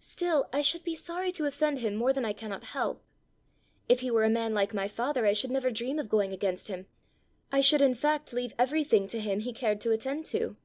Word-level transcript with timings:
"Still, 0.00 0.50
I 0.52 0.60
should 0.60 0.84
be 0.84 0.94
sorry 0.94 1.32
to 1.32 1.46
offend 1.46 1.78
him 1.78 1.96
more 1.96 2.12
than 2.12 2.26
I 2.26 2.34
cannot 2.34 2.62
help. 2.76 3.02
If 3.88 4.00
he 4.00 4.10
were 4.10 4.22
a 4.24 4.28
man 4.28 4.52
like 4.52 4.74
my 4.74 4.86
father, 4.86 5.24
I 5.24 5.32
should 5.32 5.50
never 5.50 5.70
dream 5.70 5.98
of 5.98 6.10
going 6.10 6.30
against 6.30 6.68
him; 6.68 6.88
I 7.50 7.62
should 7.62 7.80
in 7.80 7.94
fact 7.94 8.34
leave 8.34 8.52
everything 8.58 9.06
to 9.06 9.18
him 9.18 9.40
he 9.40 9.54
cared 9.54 9.80
to 9.80 9.90
attend 9.90 10.26
to. 10.26 10.58